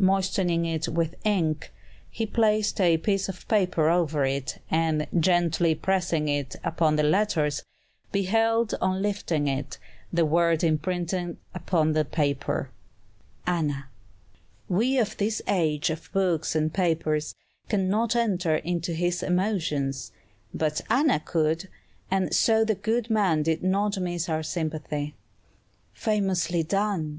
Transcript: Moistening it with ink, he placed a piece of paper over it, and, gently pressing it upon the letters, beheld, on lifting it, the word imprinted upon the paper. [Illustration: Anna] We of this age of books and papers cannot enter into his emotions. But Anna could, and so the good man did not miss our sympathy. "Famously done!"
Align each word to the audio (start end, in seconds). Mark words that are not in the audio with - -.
Moistening 0.00 0.64
it 0.64 0.88
with 0.88 1.14
ink, 1.24 1.72
he 2.10 2.26
placed 2.26 2.80
a 2.80 2.96
piece 2.98 3.28
of 3.28 3.46
paper 3.46 3.88
over 3.88 4.24
it, 4.24 4.58
and, 4.68 5.06
gently 5.20 5.76
pressing 5.76 6.26
it 6.26 6.56
upon 6.64 6.96
the 6.96 7.04
letters, 7.04 7.62
beheld, 8.10 8.74
on 8.80 9.00
lifting 9.00 9.46
it, 9.46 9.78
the 10.12 10.24
word 10.26 10.64
imprinted 10.64 11.36
upon 11.54 11.92
the 11.92 12.04
paper. 12.04 12.68
[Illustration: 13.46 13.70
Anna] 13.70 13.88
We 14.68 14.98
of 14.98 15.16
this 15.18 15.40
age 15.46 15.90
of 15.90 16.10
books 16.12 16.56
and 16.56 16.74
papers 16.74 17.36
cannot 17.68 18.16
enter 18.16 18.56
into 18.56 18.92
his 18.92 19.22
emotions. 19.22 20.10
But 20.52 20.80
Anna 20.90 21.20
could, 21.20 21.68
and 22.10 22.34
so 22.34 22.64
the 22.64 22.74
good 22.74 23.08
man 23.08 23.44
did 23.44 23.62
not 23.62 24.00
miss 24.00 24.28
our 24.28 24.42
sympathy. 24.42 25.14
"Famously 25.94 26.64
done!" 26.64 27.14